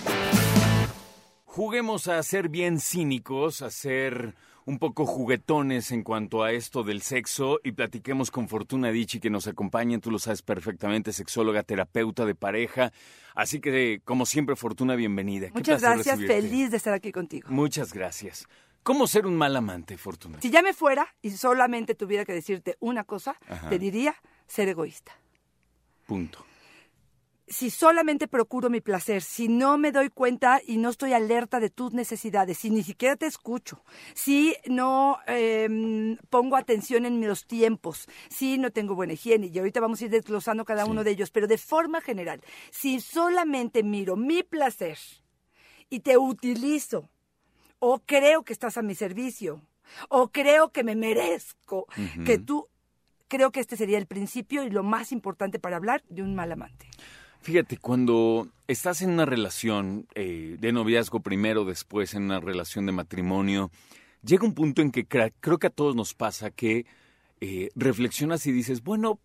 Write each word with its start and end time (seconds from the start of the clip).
Juguemos 1.45 2.07
a 2.07 2.21
ser 2.21 2.49
bien 2.49 2.79
cínicos, 2.79 3.63
a 3.63 3.71
ser 3.71 4.35
un 4.65 4.77
poco 4.77 5.05
juguetones 5.05 5.91
en 5.91 6.03
cuanto 6.03 6.43
a 6.43 6.51
esto 6.51 6.83
del 6.83 7.01
sexo 7.01 7.59
y 7.63 7.71
platiquemos 7.71 8.29
con 8.29 8.49
Fortuna 8.49 8.91
Dichi 8.91 9.19
que 9.19 9.29
nos 9.29 9.47
acompaña, 9.47 9.99
tú 9.99 10.11
lo 10.11 10.19
sabes 10.19 10.41
perfectamente, 10.41 11.13
sexóloga, 11.13 11.63
terapeuta 11.63 12.25
de 12.25 12.35
pareja. 12.35 12.91
Así 13.35 13.59
que, 13.59 14.01
como 14.03 14.25
siempre, 14.25 14.55
Fortuna, 14.55 14.95
bienvenida. 14.95 15.49
Muchas 15.53 15.81
gracias, 15.81 16.19
recibirte. 16.19 16.41
feliz 16.41 16.71
de 16.71 16.77
estar 16.77 16.93
aquí 16.93 17.11
contigo. 17.11 17.47
Muchas 17.49 17.93
gracias. 17.93 18.47
¿Cómo 18.85 19.07
ser 19.07 19.25
un 19.25 19.35
mal 19.35 19.55
amante, 19.55 19.97
Fortuna? 19.97 20.39
Si 20.39 20.51
ya 20.51 20.61
me 20.61 20.71
fuera 20.71 21.07
y 21.23 21.31
solamente 21.31 21.95
tuviera 21.95 22.23
que 22.23 22.33
decirte 22.33 22.77
una 22.79 23.03
cosa, 23.03 23.35
Ajá. 23.49 23.67
te 23.67 23.79
diría 23.79 24.15
ser 24.45 24.69
egoísta. 24.69 25.11
Punto. 26.05 26.45
Si 27.47 27.71
solamente 27.71 28.27
procuro 28.27 28.69
mi 28.69 28.81
placer, 28.81 29.23
si 29.23 29.47
no 29.47 29.79
me 29.79 29.91
doy 29.91 30.09
cuenta 30.09 30.61
y 30.63 30.77
no 30.77 30.89
estoy 30.89 31.13
alerta 31.13 31.59
de 31.59 31.71
tus 31.71 31.93
necesidades, 31.93 32.59
si 32.59 32.69
ni 32.69 32.83
siquiera 32.83 33.15
te 33.15 33.25
escucho, 33.25 33.83
si 34.13 34.55
no 34.67 35.17
eh, 35.25 36.15
pongo 36.29 36.55
atención 36.55 37.07
en 37.07 37.27
los 37.27 37.47
tiempos, 37.47 38.07
si 38.29 38.59
no 38.59 38.69
tengo 38.69 38.93
buena 38.93 39.13
higiene, 39.13 39.47
y 39.47 39.57
ahorita 39.57 39.79
vamos 39.79 39.99
a 40.01 40.05
ir 40.05 40.11
desglosando 40.11 40.63
cada 40.63 40.85
uno 40.85 41.03
de 41.03 41.09
ellos, 41.09 41.31
pero 41.31 41.47
de 41.47 41.57
forma 41.57 42.01
general, 42.01 42.39
si 42.69 42.99
solamente 42.99 43.81
miro 43.81 44.15
mi 44.15 44.43
placer 44.43 44.99
y 45.89 46.01
te 46.01 46.19
utilizo, 46.19 47.09
o 47.79 47.99
creo 47.99 48.43
que 48.43 48.53
estás 48.53 48.77
a 48.77 48.81
mi 48.81 48.95
servicio, 48.95 49.61
o 50.09 50.29
creo 50.29 50.71
que 50.71 50.83
me 50.83 50.95
merezco, 50.95 51.87
que 52.25 52.37
tú, 52.37 52.67
creo 53.27 53.51
que 53.51 53.59
este 53.59 53.77
sería 53.77 53.97
el 53.97 54.07
principio 54.07 54.63
y 54.63 54.69
lo 54.69 54.83
más 54.83 55.11
importante 55.11 55.59
para 55.59 55.77
hablar 55.77 56.03
de 56.09 56.21
un 56.21 56.35
mal 56.35 56.51
amante. 56.51 56.87
Fíjate, 57.41 57.77
cuando 57.77 58.47
estás 58.67 59.03
en 59.03 59.11
una 59.11 59.25
relación 59.25 60.07
eh, 60.15 60.57
de 60.59 60.71
noviazgo 60.71 61.19
primero, 61.19 61.63
después 61.63 62.15
en 62.15 62.23
una 62.23 62.39
relación 62.39 62.87
de 62.87 62.91
matrimonio, 62.91 63.69
llega 64.23 64.45
un 64.45 64.55
punto 64.55 64.81
en 64.81 64.91
que 64.91 65.05
creo 65.05 65.59
que 65.59 65.67
a 65.67 65.71
todos 65.71 65.95
nos 65.95 66.15
pasa 66.15 66.49
que 66.49 66.87
eh, 67.41 67.69
reflexionas 67.75 68.47
y 68.47 68.51
dices, 68.51 68.81
bueno, 68.81 69.19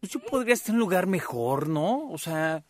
pues 0.00 0.10
yo 0.10 0.18
podría 0.18 0.54
estar 0.54 0.70
en 0.70 0.76
un 0.76 0.80
lugar 0.80 1.06
mejor, 1.06 1.68
¿no? 1.68 2.10
O 2.10 2.18
sea, 2.18 2.64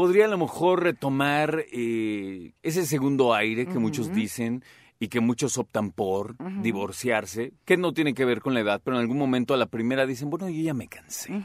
podría 0.00 0.24
a 0.24 0.28
lo 0.28 0.38
mejor 0.38 0.82
retomar 0.82 1.66
eh, 1.70 2.54
ese 2.62 2.86
segundo 2.86 3.34
aire 3.34 3.66
que 3.66 3.78
muchos 3.78 4.10
dicen 4.14 4.64
y 4.98 5.08
que 5.08 5.20
muchos 5.20 5.58
optan 5.58 5.90
por 5.90 6.36
divorciarse, 6.62 7.52
que 7.66 7.76
no 7.76 7.92
tiene 7.92 8.14
que 8.14 8.24
ver 8.24 8.40
con 8.40 8.54
la 8.54 8.60
edad, 8.60 8.80
pero 8.82 8.96
en 8.96 9.02
algún 9.02 9.18
momento 9.18 9.52
a 9.52 9.58
la 9.58 9.66
primera 9.66 10.06
dicen, 10.06 10.30
bueno, 10.30 10.48
yo 10.48 10.62
ya 10.62 10.72
me 10.72 10.88
cansé. 10.88 11.44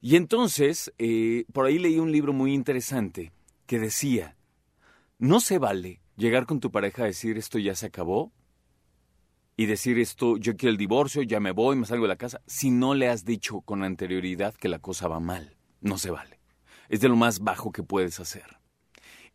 Y 0.00 0.16
entonces, 0.16 0.94
eh, 0.96 1.44
por 1.52 1.66
ahí 1.66 1.78
leí 1.78 1.98
un 1.98 2.10
libro 2.10 2.32
muy 2.32 2.54
interesante 2.54 3.32
que 3.66 3.78
decía, 3.78 4.34
no 5.18 5.38
se 5.38 5.58
vale 5.58 6.00
llegar 6.16 6.46
con 6.46 6.60
tu 6.60 6.70
pareja 6.70 7.02
a 7.02 7.06
decir 7.06 7.36
esto 7.36 7.58
ya 7.58 7.74
se 7.74 7.84
acabó 7.84 8.32
y 9.58 9.66
decir 9.66 9.98
esto, 9.98 10.38
yo 10.38 10.56
quiero 10.56 10.70
el 10.70 10.78
divorcio, 10.78 11.20
ya 11.20 11.38
me 11.38 11.52
voy, 11.52 11.76
me 11.76 11.84
salgo 11.84 12.04
de 12.04 12.08
la 12.08 12.16
casa, 12.16 12.40
si 12.46 12.70
no 12.70 12.94
le 12.94 13.10
has 13.10 13.26
dicho 13.26 13.60
con 13.60 13.82
anterioridad 13.82 14.54
que 14.54 14.70
la 14.70 14.78
cosa 14.78 15.06
va 15.06 15.20
mal. 15.20 15.54
No 15.82 15.98
se 15.98 16.10
vale. 16.10 16.37
Es 16.88 17.00
de 17.00 17.08
lo 17.08 17.16
más 17.16 17.40
bajo 17.40 17.72
que 17.72 17.82
puedes 17.82 18.20
hacer. 18.20 18.58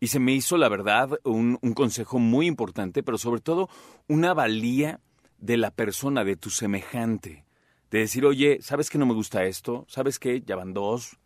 Y 0.00 0.08
se 0.08 0.18
me 0.18 0.32
hizo, 0.32 0.56
la 0.56 0.68
verdad, 0.68 1.18
un, 1.24 1.58
un 1.62 1.72
consejo 1.72 2.18
muy 2.18 2.46
importante, 2.46 3.02
pero 3.02 3.18
sobre 3.18 3.40
todo 3.40 3.68
una 4.08 4.34
valía 4.34 5.00
de 5.38 5.56
la 5.56 5.70
persona, 5.70 6.24
de 6.24 6.36
tu 6.36 6.50
semejante. 6.50 7.44
De 7.90 8.00
decir, 8.00 8.24
oye, 8.26 8.58
¿sabes 8.60 8.90
que 8.90 8.98
no 8.98 9.06
me 9.06 9.14
gusta 9.14 9.44
esto? 9.44 9.84
¿Sabes 9.88 10.18
qué? 10.18 10.42
Ya 10.42 10.56
van 10.56 10.72
dos. 10.72 11.18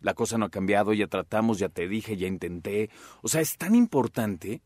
La 0.00 0.14
cosa 0.14 0.38
no 0.38 0.46
ha 0.46 0.50
cambiado, 0.50 0.92
ya 0.92 1.06
tratamos, 1.06 1.58
ya 1.58 1.68
te 1.68 1.88
dije, 1.88 2.16
ya 2.16 2.26
intenté. 2.26 2.90
O 3.22 3.28
sea, 3.28 3.40
es 3.40 3.56
tan 3.56 3.74
importante. 3.74 4.62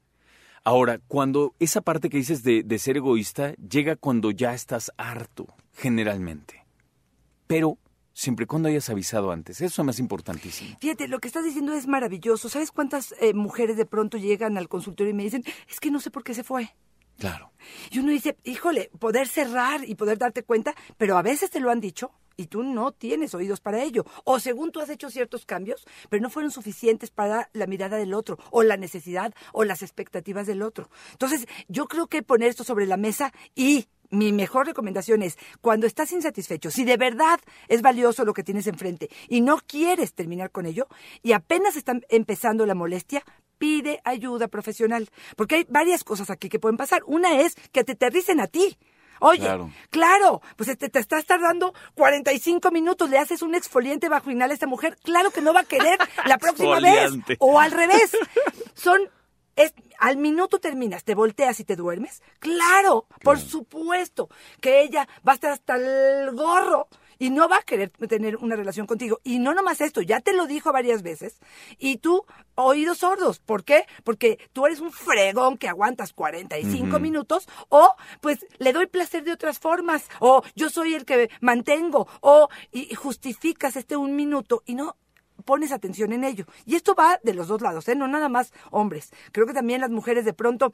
Ahora, 0.65 0.99
cuando 1.07 1.55
esa 1.59 1.81
parte 1.81 2.11
que 2.11 2.19
dices 2.19 2.43
de, 2.43 2.63
de 2.63 2.79
ser 2.79 2.97
egoísta 2.97 3.55
llega 3.55 3.97
cuando 3.97 4.31
ya 4.31 4.55
estás 4.55 4.93
harto, 4.97 5.47
generalmente. 5.73 6.65
Pero 7.47 7.79
siempre 8.13 8.45
y 8.45 8.47
cuando 8.47 8.69
hayas 8.69 8.89
avisado 8.91 9.31
antes. 9.33 9.61
Eso 9.61 9.83
es 9.83 9.87
más 9.87 9.99
importantísimo. 9.99 10.77
Fíjate, 10.81 11.09
lo 11.09 11.19
que 11.19 11.29
estás 11.29 11.45
diciendo 11.45 11.73
es 11.75 11.87
maravilloso. 11.87 12.49
¿Sabes 12.49 12.71
cuántas 12.71 13.15
eh, 13.21 13.35
mujeres 13.35 13.77
de 13.77 13.87
pronto 13.87 14.19
llegan 14.19 14.59
al 14.59 14.69
consultorio 14.69 15.13
y 15.13 15.15
me 15.15 15.25
dicen, 15.25 15.45
es 15.69 15.81
que 15.81 15.91
no 15.91 16.01
sé 16.01 16.11
por 16.11 16.25
qué 16.25 16.35
se 16.35 16.45
fue? 16.45 16.75
Claro. 17.19 17.53
Y 17.91 17.99
uno 17.99 18.11
dice, 18.13 18.39
híjole, 18.45 18.91
poder 18.99 19.29
cerrar 19.29 19.87
y 19.87 19.95
poder 19.95 20.17
darte 20.17 20.43
cuenta, 20.43 20.75
pero 20.97 21.19
a 21.19 21.23
veces 21.23 21.51
te 21.51 21.61
lo 21.61 21.71
han 21.71 21.81
dicho 21.81 22.13
y 22.41 22.47
tú 22.47 22.63
no 22.63 22.93
tienes 22.93 23.35
oídos 23.35 23.61
para 23.61 23.83
ello. 23.83 24.07
O 24.25 24.41
según 24.41 24.73
tú 24.73 24.81
has 24.81 24.89
hecho 24.89 25.11
ciertos 25.11 25.45
cambios, 25.45 25.87
pero 26.09 26.23
no 26.23 26.31
fueron 26.31 26.51
suficientes 26.51 27.11
para 27.11 27.51
la 27.53 27.67
mirada 27.67 27.99
del 27.99 28.15
otro, 28.15 28.39
o 28.51 28.63
la 28.63 28.79
necesidad, 28.79 29.35
o 29.53 29.65
las 29.65 29.83
expectativas 29.83 30.47
del 30.47 30.63
otro. 30.63 30.89
Entonces, 31.13 31.47
yo 31.69 31.87
creo 31.87 32.07
que 32.07 32.23
poner 32.23 32.49
esto 32.49 32.65
sobre 32.65 32.87
la 32.87 32.97
mesa 32.97 33.35
y 33.55 33.89
mi 34.11 34.33
mejor 34.33 34.67
recomendación 34.67 35.23
es, 35.23 35.39
cuando 35.61 35.87
estás 35.87 36.13
insatisfecho, 36.13 36.71
si 36.71 36.85
de 36.85 36.97
verdad 36.97 37.41
es 37.69 37.81
valioso 37.83 38.25
lo 38.25 38.35
que 38.35 38.43
tienes 38.43 38.67
enfrente 38.67 39.09
y 39.29 39.41
no 39.41 39.59
quieres 39.67 40.15
terminar 40.15 40.51
con 40.51 40.67
ello, 40.67 40.89
y 41.23 41.33
apenas 41.33 41.77
está 41.77 41.95
empezando 42.09 42.67
la 42.67 42.75
molestia, 42.75 43.25
pide 43.59 44.01
ayuda 44.05 44.49
profesional. 44.49 45.09
Porque 45.37 45.57
hay 45.57 45.67
varias 45.69 46.03
cosas 46.03 46.31
aquí 46.31 46.49
que 46.49 46.59
pueden 46.59 46.77
pasar. 46.77 47.03
Una 47.07 47.41
es 47.41 47.55
que 47.73 47.85
te 47.85 47.93
aterricen 47.93 48.41
a 48.41 48.47
ti. 48.47 48.79
Oye, 49.21 49.41
Claro. 49.41 49.71
claro, 49.91 50.41
pues 50.57 50.77
te, 50.79 50.89
te 50.89 50.99
estás 50.99 51.27
tardando 51.27 51.75
45 51.95 52.71
minutos, 52.71 53.11
le 53.11 53.19
haces 53.19 53.43
un 53.43 53.55
exfoliante 53.55 54.09
vaginal 54.09 54.51
a 54.51 54.55
esta 54.55 54.67
mujer, 54.67 54.97
claro 55.05 55.31
que 55.31 55.43
no 55.43 55.53
va 55.53 55.61
a 55.61 55.65
querer 55.65 55.99
la 56.25 56.39
próxima 56.39 56.81
vez. 56.81 57.13
O 57.39 57.61
al 57.61 57.71
revés. 57.71 58.17
Son, 58.75 58.99
es, 59.57 59.75
al 60.01 60.17
minuto 60.17 60.59
terminas, 60.59 61.05
te 61.05 61.15
volteas 61.15 61.61
y 61.61 61.65
te 61.65 61.77
duermes. 61.77 62.23
Claro, 62.39 63.07
por 63.23 63.39
supuesto 63.39 64.29
que 64.61 64.83
ella 64.83 65.07
va 65.27 65.33
a 65.33 65.35
estar 65.35 65.53
hasta 65.53 65.77
el 65.77 66.35
gorro 66.35 66.89
y 67.19 67.29
no 67.29 67.51
va 67.51 67.59
a 67.59 67.63
querer 67.63 67.91
tener 67.91 68.37
una 68.37 68.57
relación 68.57 68.87
contigo. 68.87 69.21
Y 69.23 69.39
no 69.39 69.53
nomás 69.53 69.83
esto, 69.83 70.01
ya 70.01 70.21
te 70.21 70.33
lo 70.33 70.47
dijo 70.47 70.73
varias 70.73 71.03
veces. 71.03 71.39
Y 71.79 71.99
tú, 71.99 72.25
oídos 72.55 72.99
sordos. 72.99 73.41
¿Por 73.41 73.63
qué? 73.63 73.85
Porque 74.03 74.39
tú 74.55 74.65
eres 74.65 74.81
un 74.81 74.91
fregón 74.91 75.59
que 75.59 75.69
aguantas 75.69 76.15
45 76.15 76.99
minutos 76.99 77.47
o 77.69 77.95
pues 78.23 78.47
le 78.59 78.73
doy 78.73 78.87
placer 78.87 79.23
de 79.23 79.33
otras 79.33 79.59
formas 79.59 80.09
o 80.19 80.43
yo 80.57 80.71
soy 80.71 80.95
el 80.95 81.05
que 81.05 81.29
mantengo 81.43 82.09
o 82.23 82.49
y 82.73 82.95
justificas 82.95 83.77
este 83.77 83.99
un 83.99 84.17
minuto 84.17 84.63
y 84.65 84.75
no 84.75 84.97
pones 85.51 85.73
atención 85.73 86.13
en 86.13 86.23
ello. 86.23 86.45
Y 86.65 86.77
esto 86.77 86.95
va 86.95 87.19
de 87.25 87.35
los 87.35 87.49
dos 87.49 87.61
lados, 87.61 87.89
¿eh? 87.89 87.97
no 87.97 88.07
nada 88.07 88.29
más 88.29 88.53
hombres. 88.71 89.11
Creo 89.33 89.49
que 89.49 89.53
también 89.53 89.81
las 89.81 89.91
mujeres 89.91 90.25
de 90.25 90.33
pronto 90.33 90.73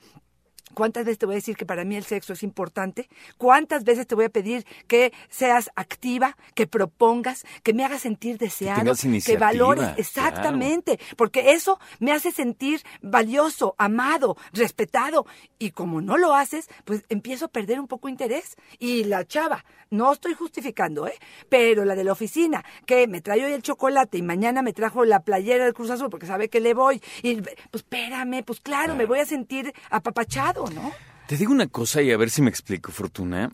¿Cuántas 0.74 1.04
veces 1.04 1.18
te 1.18 1.26
voy 1.26 1.34
a 1.34 1.36
decir 1.36 1.56
que 1.56 1.64
para 1.64 1.84
mí 1.84 1.96
el 1.96 2.04
sexo 2.04 2.32
es 2.32 2.42
importante? 2.42 3.08
¿Cuántas 3.38 3.84
veces 3.84 4.06
te 4.06 4.14
voy 4.14 4.26
a 4.26 4.28
pedir 4.28 4.66
que 4.88 5.12
seas 5.28 5.70
activa, 5.74 6.36
que 6.54 6.66
propongas, 6.66 7.44
que 7.62 7.72
me 7.72 7.84
hagas 7.84 8.02
sentir 8.02 8.36
deseado, 8.36 8.94
que 8.94 9.06
iniciativa, 9.06 9.46
valores? 9.46 9.88
Exactamente, 9.96 10.98
porque 11.16 11.52
eso 11.52 11.78
me 11.98 12.12
hace 12.12 12.30
sentir 12.30 12.82
valioso, 13.00 13.74
amado, 13.78 14.36
respetado. 14.52 15.26
Y 15.58 15.70
como 15.70 16.00
no 16.00 16.18
lo 16.18 16.34
haces, 16.34 16.68
pues 16.84 17.04
empiezo 17.08 17.46
a 17.46 17.48
perder 17.48 17.80
un 17.80 17.86
poco 17.86 18.08
interés. 18.08 18.56
Y 18.78 19.04
la 19.04 19.24
chava, 19.24 19.64
no 19.90 20.12
estoy 20.12 20.34
justificando, 20.34 21.06
¿eh? 21.06 21.14
Pero 21.48 21.84
la 21.84 21.94
de 21.94 22.04
la 22.04 22.12
oficina, 22.12 22.64
que 22.86 23.06
me 23.06 23.20
trae 23.20 23.44
hoy 23.44 23.52
el 23.52 23.62
chocolate 23.62 24.18
y 24.18 24.22
mañana 24.22 24.62
me 24.62 24.72
trajo 24.72 25.04
la 25.04 25.20
playera 25.20 25.64
del 25.64 25.74
Cruz 25.74 25.90
Azul 25.90 26.10
porque 26.10 26.26
sabe 26.26 26.48
que 26.48 26.60
le 26.60 26.74
voy. 26.74 27.00
Y 27.22 27.36
pues 27.36 27.56
espérame, 27.72 28.42
pues 28.44 28.60
claro, 28.60 28.94
me 28.94 29.06
voy 29.06 29.20
a 29.20 29.26
sentir 29.26 29.72
apapachado, 29.90 30.55
¿no? 30.70 30.92
Te 31.26 31.36
digo 31.36 31.52
una 31.52 31.66
cosa 31.66 32.02
y 32.02 32.12
a 32.12 32.16
ver 32.16 32.30
si 32.30 32.42
me 32.42 32.50
explico, 32.50 32.92
Fortuna. 32.92 33.52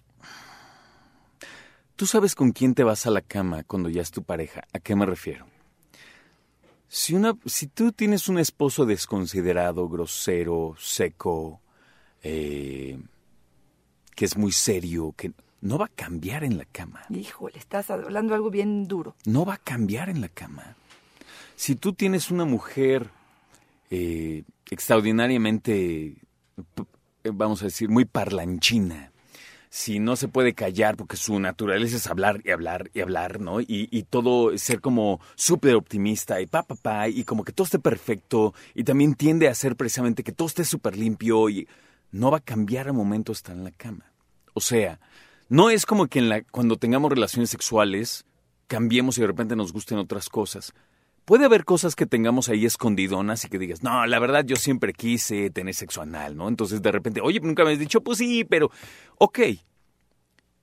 Tú 1.97 2.07
sabes 2.07 2.35
con 2.35 2.53
quién 2.53 2.75
te 2.75 2.85
vas 2.85 3.07
a 3.07 3.11
la 3.11 3.21
cama 3.21 3.65
cuando 3.65 3.89
ya 3.89 4.03
es 4.03 4.11
tu 4.11 4.23
pareja. 4.23 4.63
¿A 4.73 4.79
qué 4.79 4.97
me 4.97 5.07
refiero? 5.07 5.47
Si, 6.89 7.15
una, 7.15 7.35
si 7.47 7.69
tú 7.69 7.93
tienes 7.93 8.29
un 8.29 8.39
esposo 8.39 8.85
desconsiderado, 8.85 9.89
grosero, 9.89 10.75
seco, 10.79 11.61
eh, 12.23 12.99
que 14.15 14.25
es 14.25 14.37
muy 14.37 14.53
serio, 14.53 15.15
que 15.17 15.33
no 15.63 15.79
va 15.79 15.87
a 15.87 15.89
cambiar 15.89 16.45
en 16.45 16.59
la 16.59 16.67
cama. 16.67 17.05
Híjole, 17.09 17.59
estás 17.59 17.91
hablando 17.91 18.35
algo 18.35 18.51
bien 18.51 18.87
duro. 18.89 19.17
No 19.25 19.47
va 19.47 19.55
a 19.55 19.59
cambiar 19.59 20.11
en 20.11 20.21
la 20.21 20.29
cama. 20.29 20.77
Si 21.57 21.77
tú 21.77 21.93
tienes 21.95 22.31
una 22.31 22.45
mujer 22.45 23.09
eh, 23.91 24.43
extraordinariamente, 24.71 26.17
vamos 27.25 27.63
a 27.63 27.67
decir, 27.67 27.89
muy 27.89 28.05
parlanchina, 28.05 29.13
si 29.71 29.99
no 29.99 30.17
se 30.17 30.29
puede 30.29 30.53
callar 30.53 30.97
porque 30.97 31.17
su 31.17 31.39
naturaleza 31.41 31.97
es 31.97 32.07
hablar 32.07 32.43
y 32.45 32.51
hablar 32.51 32.91
y 32.93 33.01
hablar, 33.01 33.41
¿no? 33.41 33.61
Y, 33.61 33.89
y 33.91 34.03
todo 34.03 34.57
ser 34.59 34.81
como 34.81 35.21
súper 35.35 35.75
optimista 35.77 36.41
y 36.41 36.47
pa, 36.47 36.63
pa, 36.63 36.75
pa, 36.75 37.09
y 37.09 37.25
como 37.25 37.43
que 37.43 37.53
todo 37.53 37.65
esté 37.65 37.79
perfecto 37.79 38.53
y 38.75 38.85
también 38.85 39.15
tiende 39.15 39.49
a 39.49 39.55
ser 39.55 39.77
precisamente 39.77 40.23
que 40.23 40.33
todo 40.33 40.49
esté 40.49 40.65
súper 40.65 40.97
limpio 40.97 41.49
y 41.49 41.67
no 42.11 42.31
va 42.31 42.39
a 42.39 42.41
cambiar 42.41 42.89
al 42.89 42.93
momento 42.93 43.33
estar 43.33 43.57
en 43.57 43.65
la 43.65 43.71
cama. 43.71 44.13
O 44.53 44.61
sea, 44.61 45.01
no 45.49 45.71
es 45.71 45.87
como 45.87 46.07
que 46.07 46.19
en 46.19 46.29
la, 46.29 46.43
cuando 46.43 46.77
tengamos 46.77 47.11
relaciones 47.11 47.49
sexuales 47.51 48.27
cambiemos 48.67 49.17
y 49.17 49.23
de 49.23 49.27
repente 49.27 49.57
nos 49.57 49.73
gusten 49.73 49.99
otras 49.99 50.29
cosas. 50.29 50.75
Puede 51.25 51.45
haber 51.45 51.65
cosas 51.65 51.95
que 51.95 52.07
tengamos 52.07 52.49
ahí 52.49 52.67
escondidonas 52.67 53.45
y 53.45 53.49
que 53.49 53.59
digas, 53.59 53.83
no, 53.83 54.07
la 54.07 54.19
verdad 54.19 54.45
yo 54.45 54.57
siempre 54.57 54.93
quise 54.93 55.51
tener 55.51 55.75
sexo 55.75 56.03
anal, 56.03 56.37
¿no? 56.37 56.49
Entonces 56.49 56.83
de 56.83 56.91
repente, 56.91 57.21
oye, 57.21 57.41
nunca 57.41 57.65
me 57.65 57.73
has 57.73 57.79
dicho, 57.79 58.03
pues 58.03 58.19
sí, 58.19 58.45
pero, 58.45 58.71
ok, 59.19 59.39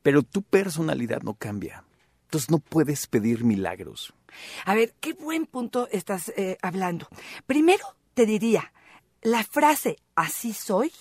pero 0.02 0.24
tu 0.24 0.42
personalidad 0.42 1.22
no 1.22 1.34
cambia. 1.34 1.84
Entonces 2.24 2.50
no 2.50 2.60
puedes 2.60 3.08
pedir 3.08 3.44
milagros. 3.44 4.14
A 4.66 4.76
ver, 4.76 4.94
qué 5.00 5.14
buen 5.14 5.46
punto 5.46 5.88
estás 5.92 6.30
eh, 6.36 6.58
hablando. 6.62 7.08
Primero 7.48 7.96
te 8.14 8.26
diría, 8.26 8.72
la 9.22 9.44
frase 9.44 9.98
así 10.16 10.54
soy 10.54 10.92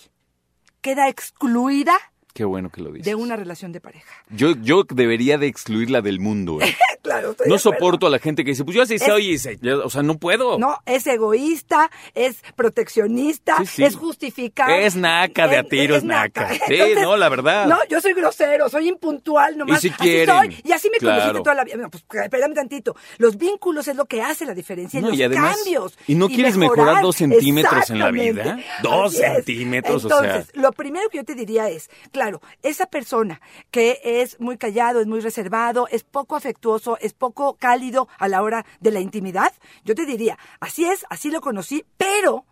queda 0.81 1.09
excluida 1.09 1.99
Qué 2.39 2.45
bueno 2.45 2.71
que 2.71 2.81
lo 2.81 2.93
dices. 2.93 3.05
de 3.05 3.17
una 3.17 3.35
relación 3.35 3.73
de 3.73 3.81
pareja. 3.81 4.13
Yo, 4.31 4.53
yo 4.63 4.85
debería 4.89 5.39
de 5.39 5.49
excluirla 5.49 6.03
del 6.03 6.21
mundo. 6.21 6.61
¿eh? 6.63 6.73
Claro, 7.01 7.31
estoy 7.31 7.49
No 7.49 7.59
soporto 7.59 8.07
a 8.07 8.11
la 8.11 8.19
gente 8.19 8.45
que 8.45 8.51
dice, 8.51 8.65
pues 8.65 8.75
yo 8.77 8.83
así 8.83 8.99
soy, 8.99 9.31
y 9.31 9.39
se- 9.39 9.59
o 9.73 9.89
sea, 9.89 10.03
no 10.03 10.19
puedo. 10.19 10.59
No, 10.59 10.77
es 10.85 11.07
egoísta, 11.07 11.91
es 12.15 12.43
proteccionista, 12.83 13.57
Sí, 13.61 13.67
sí. 13.67 13.85
es 13.85 13.97
justificar. 13.97 14.71
Es 14.71 14.95
naca 14.95 15.49
de 15.49 15.57
a 15.57 15.63
tiro, 15.65 15.97
es 15.97 16.05
naca. 16.05 16.51
Sí, 16.69 16.79
no, 17.01 17.17
la 17.17 17.29
verdad. 17.31 17.67
No, 17.67 17.79
yo 17.89 18.01
soy 18.01 18.13
grosero, 18.13 18.69
soy 18.69 18.89
impuntual, 18.89 19.57
nomás. 19.57 19.81
si 19.81 19.89
así 19.89 20.27
soy, 20.27 20.61
y 20.65 20.73
así 20.73 20.91
me 20.91 20.99
claro. 20.99 21.17
conociste 21.21 21.43
toda 21.45 21.55
la 21.55 21.65
vida. 21.65 21.77
No, 21.77 21.91
pues 21.91 22.05
espérame 22.25 22.53
tantito. 22.55 22.95
Los 23.17 23.39
vínculos 23.39 23.89
es 23.89 23.97
lo 23.97 24.05
que 24.05 24.21
hace 24.21 24.45
la 24.45 24.55
diferencia, 24.55 25.01
No, 25.01 25.09
los 25.09 25.17
y 25.19 25.23
además- 25.23 25.57
cambios. 25.57 25.99
¿y 26.07 26.15
no 26.15 26.29
quieres 26.29 26.57
mejorar 26.59 27.01
dos 27.03 27.17
centímetros 27.17 27.89
en 27.89 28.01
la 28.01 28.11
vida? 28.11 28.59
Dos 28.83 29.15
es. 29.15 29.21
centímetros, 29.21 30.05
o 30.05 30.09
sea. 30.09 30.19
Entonces, 30.19 30.57
lo 30.57 30.73
primero 30.73 31.09
que 31.09 31.19
yo 31.19 31.25
te 31.25 31.35
diría 31.35 31.71
es, 31.71 31.89
claro, 32.13 32.28
esa 32.63 32.87
persona 32.87 33.41
que 33.71 34.01
es 34.03 34.41
muy 34.41 34.59
callado, 34.59 35.01
es 35.01 35.07
muy 35.07 35.21
reservado, 35.21 35.89
es 35.89 36.05
poco 36.05 36.37
afectuoso, 36.37 36.99
es 37.01 37.13
poco 37.13 37.57
cálido 37.57 38.09
a 38.19 38.29
la 38.29 38.43
hora 38.43 38.65
de 38.81 38.91
la 38.91 39.01
intimidad, 39.01 39.53
yo 39.85 39.95
te 39.95 40.07
diría, 40.07 40.39
así 40.61 40.85
es, 40.85 41.05
así 41.11 41.31
lo 41.31 41.41
conocí, 41.41 41.85
pero 41.97 42.45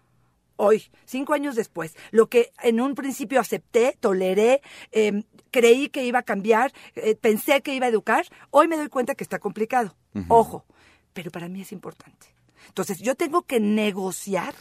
hoy, 0.57 0.91
cinco 1.05 1.35
años 1.35 1.55
después, 1.55 1.95
lo 2.11 2.29
que 2.29 2.53
en 2.63 2.81
un 2.81 2.95
principio 2.95 3.41
acepté, 3.41 3.97
toleré, 4.01 4.63
eh, 4.93 5.25
creí 5.51 5.89
que 5.89 6.05
iba 6.05 6.21
a 6.21 6.23
cambiar, 6.23 6.73
eh, 6.95 7.15
pensé 7.15 7.63
que 7.63 7.75
iba 7.75 7.87
a 7.87 7.91
educar, 7.91 8.27
hoy 8.51 8.69
me 8.69 8.77
doy 8.77 8.89
cuenta 8.89 9.15
que 9.15 9.25
está 9.25 9.39
complicado. 9.39 9.97
Ojo, 10.29 10.65
pero 11.13 11.31
para 11.31 11.47
mí 11.49 11.61
es 11.61 11.73
importante. 11.73 12.29
Entonces, 12.69 13.01
yo 13.01 13.15
tengo 13.15 13.43
que 13.43 13.61
negociar 13.61 14.55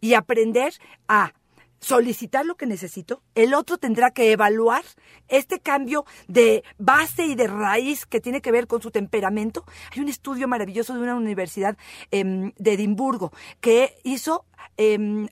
y 0.00 0.14
aprender 0.14 0.72
a 1.06 1.34
solicitar 1.80 2.44
lo 2.44 2.56
que 2.56 2.66
necesito, 2.66 3.22
el 3.34 3.54
otro 3.54 3.78
tendrá 3.78 4.10
que 4.10 4.32
evaluar 4.32 4.84
este 5.28 5.60
cambio 5.60 6.04
de 6.28 6.62
base 6.78 7.24
y 7.24 7.34
de 7.34 7.46
raíz 7.46 8.06
que 8.06 8.20
tiene 8.20 8.40
que 8.40 8.52
ver 8.52 8.66
con 8.66 8.82
su 8.82 8.90
temperamento. 8.90 9.64
Hay 9.92 10.00
un 10.00 10.08
estudio 10.08 10.46
maravilloso 10.46 10.94
de 10.94 11.00
una 11.00 11.16
universidad 11.16 11.76
em, 12.10 12.52
de 12.58 12.74
Edimburgo 12.74 13.32
que 13.60 13.96
hizo 14.04 14.44
em, 14.76 15.28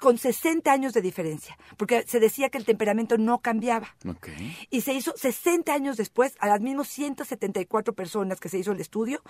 con 0.00 0.18
60 0.18 0.72
años 0.72 0.92
de 0.94 1.02
diferencia, 1.02 1.58
porque 1.76 2.04
se 2.06 2.18
decía 2.18 2.48
que 2.48 2.58
el 2.58 2.64
temperamento 2.64 3.18
no 3.18 3.38
cambiaba. 3.38 3.94
Ok. 4.08 4.28
Y 4.70 4.80
se 4.80 4.94
hizo 4.94 5.14
60 5.16 5.72
años 5.72 5.96
después 5.96 6.34
a 6.40 6.48
las 6.48 6.60
mismas 6.60 6.88
174 6.88 7.94
personas 7.94 8.40
que 8.40 8.48
se 8.48 8.58
hizo 8.58 8.72
el 8.72 8.80
estudio 8.80 9.22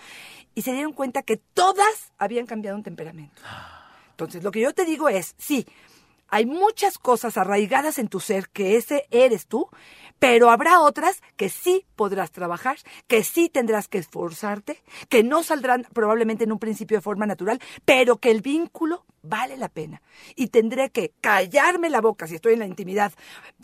y 0.55 0.62
se 0.62 0.72
dieron 0.72 0.93
cuenta 0.93 1.22
que 1.22 1.37
todas 1.37 2.12
habían 2.19 2.46
cambiado 2.46 2.76
un 2.76 2.82
temperamento. 2.82 3.43
Entonces, 4.10 4.44
lo 4.44 4.52
que 4.52 4.60
yo 4.60 4.72
te 4.72 4.84
digo 4.84 5.08
es, 5.08 5.34
sí, 5.38 5.67
hay 6.34 6.46
muchas 6.46 6.98
cosas 6.98 7.38
arraigadas 7.38 8.00
en 8.00 8.08
tu 8.08 8.19
ser 8.19 8.48
que 8.48 8.76
ese 8.76 9.06
eres 9.12 9.46
tú, 9.46 9.69
pero 10.19 10.50
habrá 10.50 10.81
otras 10.81 11.22
que 11.36 11.48
sí 11.48 11.86
podrás 11.94 12.32
trabajar, 12.32 12.76
que 13.06 13.22
sí 13.22 13.48
tendrás 13.48 13.86
que 13.86 13.98
esforzarte, 13.98 14.82
que 15.08 15.22
no 15.22 15.44
saldrán 15.44 15.86
probablemente 15.92 16.42
en 16.42 16.50
un 16.50 16.58
principio 16.58 16.96
de 16.96 17.02
forma 17.02 17.25
natural, 17.25 17.60
pero 17.84 18.16
que 18.16 18.32
el 18.32 18.40
vínculo 18.40 19.04
vale 19.22 19.56
la 19.56 19.69
pena. 19.69 20.02
Y 20.34 20.48
tendré 20.48 20.90
que 20.90 21.12
callarme 21.20 21.88
la 21.88 22.00
boca 22.00 22.26
si 22.26 22.34
estoy 22.34 22.54
en 22.54 22.58
la 22.58 22.66
intimidad 22.66 23.12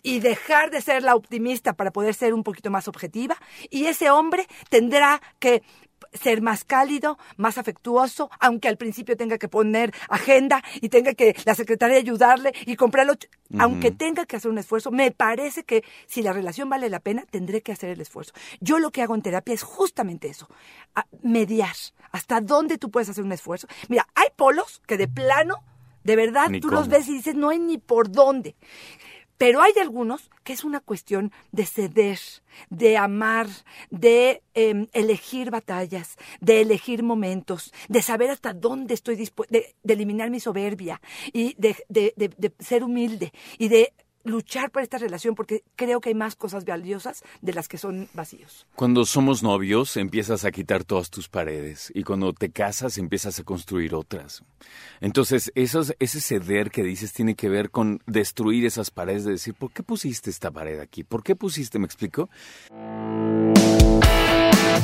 y 0.05 0.21
dejar 0.21 0.71
de 0.71 0.81
ser 0.81 1.03
la 1.03 1.17
optimista 1.17 1.73
para 1.73 1.91
poder 1.91 2.15
ser 2.15 2.33
un 2.35 2.45
poquito 2.45 2.71
más 2.71 2.87
objetiva. 2.87 3.37
Y 3.69 3.87
ese 3.87 4.13
hombre 4.13 4.47
tendrá 4.69 5.21
que 5.41 5.65
ser 6.13 6.43
más 6.43 6.65
cálido, 6.65 7.19
más 7.37 7.59
afectuoso, 7.59 8.31
aunque 8.41 8.69
al 8.69 8.77
principio 8.77 9.17
tenga 9.17 9.39
que 9.39 9.49
poner 9.49 9.93
agenda 10.09 10.63
y 10.81 10.89
tenga 10.89 11.15
que 11.15 11.35
la 11.45 11.55
secretaria 11.55 11.97
ayudarle 11.97 12.53
y 12.67 12.77
comprarlo, 12.77 13.15
aunque 13.59 13.91
tenga 13.91 14.27
que 14.27 14.37
hacer 14.37 14.51
un 14.51 14.59
esfuerzo, 14.59 14.91
me 14.91 15.11
parece 15.11 15.65
que 15.65 15.85
si 16.07 16.23
la 16.23 16.33
relación 16.33 16.69
vale 16.69 16.89
la 16.89 17.01
pena, 17.01 17.25
tendré 17.31 17.63
que 17.63 17.73
hacer 17.73 17.91
el 17.91 18.01
esfuerzo. 18.01 18.33
Yo 18.61 18.79
lo 18.79 18.91
que 18.91 19.03
hago 19.03 19.15
en 19.15 19.23
terapia 19.23 19.55
es 19.55 19.63
justamente 19.63 20.29
eso, 20.29 20.49
a- 20.95 21.07
mediar. 21.23 21.75
¿Hasta 22.13 22.41
dónde 22.41 22.79
tú 22.79 22.91
puedes 22.91 23.09
hacer 23.09 23.23
un 23.25 23.33
esfuerzo? 23.33 23.69
Mira, 23.89 24.07
hay 24.15 24.29
polos 24.37 24.83
que 24.87 24.97
de 24.97 25.07
plano, 25.09 25.63
de 26.03 26.17
verdad, 26.17 26.49
Ni 26.49 26.61
tú 26.61 26.69
los 26.71 26.89
ves 26.89 27.09
y 27.09 27.13
dices, 27.13 27.35
no 27.35 27.51
hay 27.51 27.59
ni 27.59 27.79
por 27.79 28.11
dónde. 28.11 28.57
Pero 29.41 29.63
hay 29.63 29.73
algunos 29.81 30.31
que 30.45 30.53
es 30.53 30.65
una 30.65 30.81
cuestión 30.81 31.33
de 31.51 31.65
ceder, 31.65 32.19
de 32.69 32.99
amar, 32.99 33.47
de 33.89 34.43
em, 34.53 34.87
elegir 34.93 35.51
batallas, 35.51 36.19
de 36.43 36.61
elegir 36.61 37.03
momentos, 37.03 37.73
de 37.89 38.03
saber 38.03 38.29
hasta 38.29 38.53
dónde 38.53 38.93
estoy 38.93 39.17
dispuesto, 39.17 39.55
de, 39.55 39.75
de 39.83 39.95
eliminar 39.95 40.29
mi 40.29 40.41
soberbia 40.41 41.01
y 41.33 41.55
de, 41.57 41.75
de- 41.89 42.13
de- 42.19 42.29
de 42.37 42.53
ser 42.59 42.85
humilde 42.85 43.33
y 43.57 43.69
de 43.69 43.95
luchar 44.25 44.71
por 44.71 44.83
esta 44.83 44.99
relación 44.99 45.35
porque 45.35 45.63
creo 45.77 46.01
que 46.01 46.11
hay 46.11 46.15
más 46.15 46.37
cosas 46.37 46.65
valiosas 46.65 47.23
de 47.41 47.53
las 47.53 47.69
que 47.69 47.79
son 47.79 48.09
vacíos. 48.13 48.67
Cuando 48.77 49.05
somos 49.05 49.43
novios 49.43 49.97
empiezas 49.97 50.45
a 50.45 50.51
quitar 50.51 50.85
todas 50.85 51.11
tus 51.11 51.29
paredes 51.29 51.91
y 51.95 52.05
cuando 52.05 52.33
te 52.33 52.51
casas 52.51 52.99
empiezas 52.99 53.39
a 53.41 53.45
construir 53.45 53.95
otras. 53.95 54.43
Entonces 55.01 55.51
esos, 55.55 55.95
ese 55.99 56.21
ceder 56.21 56.71
que 56.71 56.83
dices 56.83 57.13
tiene 57.13 57.35
que 57.35 57.49
ver 57.49 57.71
con 57.71 58.03
destruir 58.07 58.67
esas 58.67 58.91
paredes, 58.91 59.25
de 59.25 59.33
decir, 59.33 59.55
¿por 59.55 59.73
qué 59.73 59.83
pusiste 59.83 60.31
esta 60.31 60.51
pared 60.51 60.81
aquí? 60.81 61.05
¿Por 61.05 61.23
qué 61.23 61.37
pusiste, 61.37 61.79
me 61.79 61.87
explico? 61.87 62.29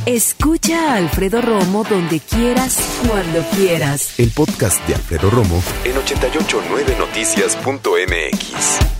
Escucha 0.07 0.93
a 0.93 0.97
Alfredo 0.97 1.43
Romo 1.43 1.85
donde 1.85 2.21
quieras, 2.21 2.79
cuando 3.09 3.43
quieras. 3.57 4.19
El 4.19 4.31
podcast 4.31 4.87
de 4.87 4.95
Alfredo 4.95 5.31
Romo 5.31 5.63
en 5.85 5.97
889noticias.mx. 5.97 8.96